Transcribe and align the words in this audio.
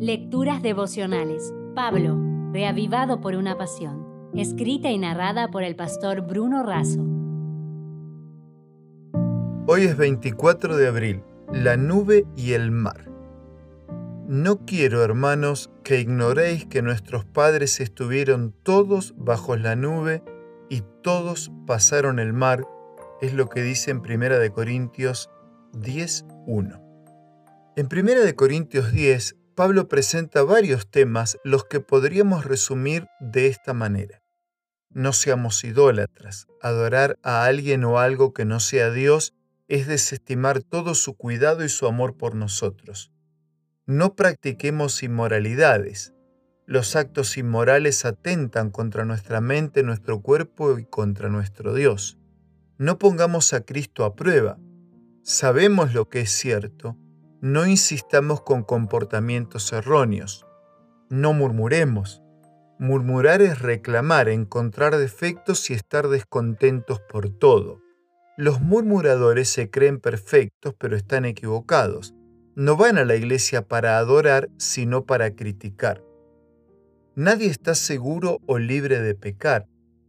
Lecturas 0.00 0.62
devocionales. 0.62 1.52
Pablo, 1.74 2.16
reavivado 2.52 3.20
por 3.20 3.34
una 3.34 3.58
pasión. 3.58 4.30
Escrita 4.32 4.92
y 4.92 4.98
narrada 4.98 5.50
por 5.50 5.64
el 5.64 5.74
pastor 5.74 6.20
Bruno 6.20 6.62
Razo. 6.62 7.04
Hoy 9.66 9.82
es 9.86 9.96
24 9.96 10.76
de 10.76 10.86
abril. 10.86 11.24
La 11.52 11.76
nube 11.76 12.26
y 12.36 12.52
el 12.52 12.70
mar. 12.70 13.10
No 14.28 14.64
quiero, 14.66 15.02
hermanos, 15.02 15.68
que 15.82 15.98
ignoréis 15.98 16.64
que 16.66 16.80
nuestros 16.80 17.24
padres 17.24 17.80
estuvieron 17.80 18.54
todos 18.62 19.16
bajo 19.16 19.56
la 19.56 19.74
nube 19.74 20.22
y 20.70 20.84
todos 21.02 21.50
pasaron 21.66 22.20
el 22.20 22.32
mar, 22.32 22.64
es 23.20 23.34
lo 23.34 23.48
que 23.48 23.62
dice 23.62 23.90
en 23.90 23.98
1 23.98 24.52
Corintios 24.54 25.28
10.1. 25.72 26.84
En 27.74 27.86
1 27.86 28.36
Corintios 28.36 28.92
10, 28.92 29.37
Pablo 29.58 29.88
presenta 29.88 30.44
varios 30.44 30.88
temas 30.88 31.36
los 31.42 31.64
que 31.64 31.80
podríamos 31.80 32.44
resumir 32.44 33.08
de 33.18 33.48
esta 33.48 33.74
manera. 33.74 34.22
No 34.88 35.12
seamos 35.12 35.64
idólatras. 35.64 36.46
Adorar 36.62 37.18
a 37.24 37.44
alguien 37.44 37.82
o 37.82 37.98
algo 37.98 38.32
que 38.32 38.44
no 38.44 38.60
sea 38.60 38.92
Dios 38.92 39.34
es 39.66 39.88
desestimar 39.88 40.62
todo 40.62 40.94
su 40.94 41.16
cuidado 41.16 41.64
y 41.64 41.68
su 41.68 41.88
amor 41.88 42.16
por 42.16 42.36
nosotros. 42.36 43.10
No 43.84 44.14
practiquemos 44.14 45.02
inmoralidades. 45.02 46.14
Los 46.64 46.94
actos 46.94 47.36
inmorales 47.36 48.04
atentan 48.04 48.70
contra 48.70 49.04
nuestra 49.04 49.40
mente, 49.40 49.82
nuestro 49.82 50.22
cuerpo 50.22 50.78
y 50.78 50.84
contra 50.84 51.30
nuestro 51.30 51.74
Dios. 51.74 52.16
No 52.76 52.96
pongamos 53.00 53.52
a 53.52 53.62
Cristo 53.62 54.04
a 54.04 54.14
prueba. 54.14 54.56
Sabemos 55.24 55.94
lo 55.94 56.08
que 56.08 56.20
es 56.20 56.30
cierto. 56.30 56.96
No 57.40 57.68
insistamos 57.68 58.40
con 58.40 58.64
comportamientos 58.64 59.72
erróneos. 59.72 60.44
No 61.08 61.32
murmuremos. 61.32 62.20
Murmurar 62.80 63.42
es 63.42 63.60
reclamar, 63.60 64.28
encontrar 64.28 64.96
defectos 64.96 65.70
y 65.70 65.74
estar 65.74 66.08
descontentos 66.08 67.00
por 67.00 67.30
todo. 67.30 67.80
Los 68.36 68.60
murmuradores 68.60 69.48
se 69.48 69.70
creen 69.70 70.00
perfectos 70.00 70.74
pero 70.80 70.96
están 70.96 71.24
equivocados. 71.26 72.12
No 72.56 72.76
van 72.76 72.98
a 72.98 73.04
la 73.04 73.14
iglesia 73.14 73.62
para 73.62 73.98
adorar, 73.98 74.50
sino 74.56 75.06
para 75.06 75.36
criticar. 75.36 76.02
Nadie 77.14 77.50
está 77.50 77.76
seguro 77.76 78.40
o 78.46 78.58
libre 78.58 79.00
de 79.00 79.14
pecar, 79.14 79.68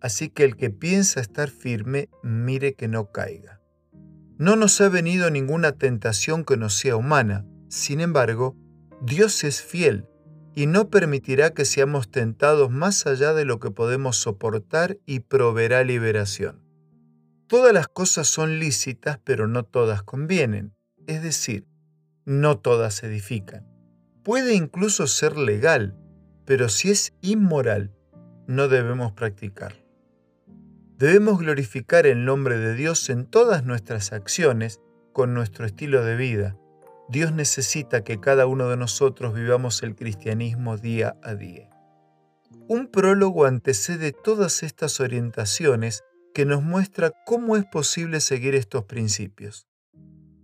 así 0.00 0.30
que 0.30 0.44
el 0.44 0.56
que 0.56 0.70
piensa 0.70 1.20
estar 1.20 1.50
firme, 1.50 2.08
mire 2.22 2.72
que 2.72 2.88
no 2.88 3.12
caiga. 3.12 3.59
No 4.40 4.56
nos 4.56 4.80
ha 4.80 4.88
venido 4.88 5.28
ninguna 5.28 5.72
tentación 5.72 6.46
que 6.46 6.56
no 6.56 6.70
sea 6.70 6.96
humana, 6.96 7.44
sin 7.68 8.00
embargo, 8.00 8.56
Dios 9.02 9.44
es 9.44 9.60
fiel 9.60 10.06
y 10.54 10.64
no 10.64 10.88
permitirá 10.88 11.50
que 11.50 11.66
seamos 11.66 12.10
tentados 12.10 12.70
más 12.70 13.06
allá 13.06 13.34
de 13.34 13.44
lo 13.44 13.60
que 13.60 13.70
podemos 13.70 14.16
soportar 14.16 14.96
y 15.04 15.20
proveerá 15.20 15.84
liberación. 15.84 16.64
Todas 17.48 17.74
las 17.74 17.86
cosas 17.86 18.28
son 18.28 18.58
lícitas, 18.58 19.20
pero 19.22 19.46
no 19.46 19.62
todas 19.64 20.02
convienen, 20.04 20.72
es 21.06 21.22
decir, 21.22 21.66
no 22.24 22.56
todas 22.56 23.02
edifican. 23.02 23.68
Puede 24.24 24.54
incluso 24.54 25.06
ser 25.06 25.36
legal, 25.36 25.98
pero 26.46 26.70
si 26.70 26.90
es 26.90 27.12
inmoral, 27.20 27.92
no 28.46 28.68
debemos 28.68 29.12
practicar. 29.12 29.74
Debemos 31.00 31.38
glorificar 31.38 32.06
el 32.06 32.26
nombre 32.26 32.58
de 32.58 32.74
Dios 32.74 33.08
en 33.08 33.24
todas 33.24 33.64
nuestras 33.64 34.12
acciones, 34.12 34.80
con 35.14 35.32
nuestro 35.32 35.64
estilo 35.64 36.04
de 36.04 36.14
vida. 36.14 36.58
Dios 37.08 37.32
necesita 37.32 38.04
que 38.04 38.20
cada 38.20 38.46
uno 38.46 38.68
de 38.68 38.76
nosotros 38.76 39.32
vivamos 39.32 39.82
el 39.82 39.96
cristianismo 39.96 40.76
día 40.76 41.16
a 41.22 41.34
día. 41.34 41.70
Un 42.68 42.88
prólogo 42.88 43.46
antecede 43.46 44.12
todas 44.12 44.62
estas 44.62 45.00
orientaciones 45.00 46.04
que 46.34 46.44
nos 46.44 46.62
muestra 46.62 47.12
cómo 47.24 47.56
es 47.56 47.64
posible 47.64 48.20
seguir 48.20 48.54
estos 48.54 48.84
principios. 48.84 49.66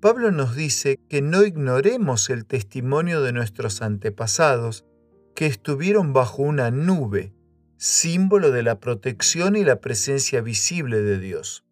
Pablo 0.00 0.30
nos 0.30 0.56
dice 0.56 0.98
que 1.10 1.20
no 1.20 1.44
ignoremos 1.44 2.30
el 2.30 2.46
testimonio 2.46 3.20
de 3.20 3.34
nuestros 3.34 3.82
antepasados, 3.82 4.86
que 5.34 5.44
estuvieron 5.44 6.14
bajo 6.14 6.42
una 6.42 6.70
nube, 6.70 7.35
símbolo 7.76 8.50
de 8.50 8.62
la 8.62 8.80
protección 8.80 9.56
y 9.56 9.64
la 9.64 9.80
presencia 9.80 10.40
visible 10.40 11.02
de 11.02 11.18
Dios. 11.18 11.64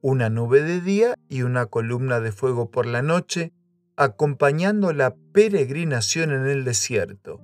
Una 0.00 0.30
nube 0.30 0.62
de 0.62 0.80
día 0.80 1.14
y 1.28 1.42
una 1.42 1.66
columna 1.66 2.20
de 2.20 2.32
fuego 2.32 2.70
por 2.70 2.86
la 2.86 3.02
noche, 3.02 3.52
acompañando 3.96 4.92
la 4.92 5.14
peregrinación 5.32 6.32
en 6.32 6.46
el 6.46 6.64
desierto, 6.64 7.40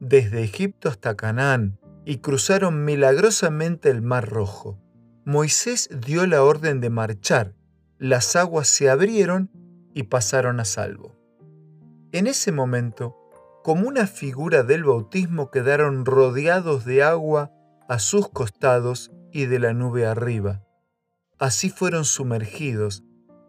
desde 0.00 0.42
Egipto 0.42 0.88
hasta 0.88 1.16
Canaán, 1.16 1.78
y 2.04 2.18
cruzaron 2.18 2.84
milagrosamente 2.84 3.90
el 3.90 4.00
Mar 4.00 4.28
Rojo 4.28 4.80
Moisés 5.28 5.90
dio 6.06 6.26
la 6.26 6.42
orden 6.42 6.80
de 6.80 6.88
marchar, 6.88 7.52
las 7.98 8.34
aguas 8.34 8.66
se 8.66 8.88
abrieron 8.88 9.50
y 9.92 10.04
pasaron 10.04 10.58
a 10.58 10.64
salvo. 10.64 11.18
En 12.12 12.26
ese 12.26 12.50
momento, 12.50 13.14
como 13.68 13.86
una 13.86 14.06
figura 14.06 14.62
del 14.62 14.82
bautismo, 14.82 15.50
quedaron 15.50 16.06
rodeados 16.06 16.86
de 16.86 17.02
agua 17.02 17.52
a 17.86 17.98
sus 17.98 18.30
costados 18.30 19.10
y 19.30 19.44
de 19.44 19.58
la 19.58 19.74
nube 19.74 20.06
arriba. 20.06 20.64
Así 21.38 21.68
fueron 21.68 22.06
sumergidos, 22.06 23.04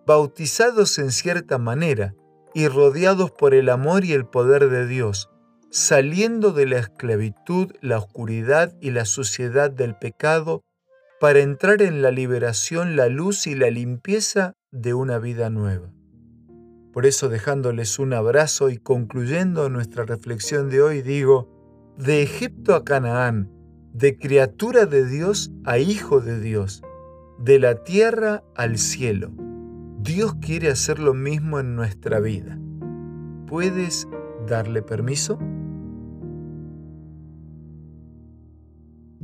bautizados 0.05 0.99
en 0.99 1.13
cierta 1.13 1.57
manera 1.57 2.15
y 2.53 2.67
rodeados 2.67 3.31
por 3.31 3.53
el 3.53 3.69
amor 3.69 4.03
y 4.03 4.11
el 4.11 4.25
poder 4.25 4.67
de 4.69 4.87
Dios, 4.87 5.29
saliendo 5.71 6.51
de 6.51 6.65
la 6.65 6.79
esclavitud, 6.79 7.71
la 7.79 7.97
oscuridad 7.97 8.75
y 8.81 8.91
la 8.91 9.05
suciedad 9.05 9.71
del 9.71 9.95
pecado 9.95 10.63
para 11.21 11.39
entrar 11.39 11.81
en 11.81 12.01
la 12.01 12.11
liberación, 12.11 12.97
la 12.97 13.07
luz 13.07 13.47
y 13.47 13.55
la 13.55 13.69
limpieza 13.69 14.51
de 14.69 14.93
una 14.93 15.17
vida 15.17 15.49
nueva. 15.49 15.93
Por 16.93 17.05
eso 17.05 17.29
dejándoles 17.29 17.99
un 17.99 18.13
abrazo 18.13 18.69
y 18.69 18.77
concluyendo 18.77 19.69
nuestra 19.69 20.05
reflexión 20.05 20.69
de 20.69 20.81
hoy, 20.81 21.01
digo, 21.01 21.47
de 21.97 22.23
Egipto 22.23 22.73
a 22.73 22.83
Canaán, 22.83 23.51
de 23.93 24.17
criatura 24.17 24.85
de 24.85 25.05
Dios 25.05 25.51
a 25.65 25.77
hijo 25.77 26.21
de 26.21 26.39
Dios, 26.39 26.81
de 27.37 27.59
la 27.59 27.83
tierra 27.83 28.43
al 28.55 28.77
cielo. 28.77 29.31
Dios 29.99 30.35
quiere 30.35 30.69
hacer 30.69 30.99
lo 30.99 31.13
mismo 31.13 31.59
en 31.59 31.75
nuestra 31.75 32.19
vida. 32.19 32.57
¿Puedes 33.47 34.07
darle 34.47 34.81
permiso? 34.81 35.37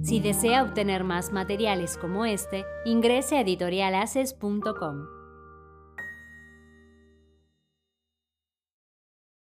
Si 0.02 0.20
desea 0.20 0.64
obtener 0.64 1.04
más 1.04 1.32
materiales 1.32 1.98
como 1.98 2.26
este, 2.26 2.66
ingrese 2.86 3.38
a 3.38 3.42
editorialaces.com. 3.42 5.25